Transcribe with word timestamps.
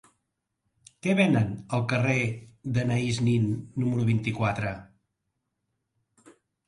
Què 1.07 1.13
venen 1.19 1.51
al 1.77 1.83
carrer 1.91 2.15
d'Anaïs 2.77 3.21
Nin 3.29 3.47
número 3.83 4.09
vint-i-quatre? 4.09 4.73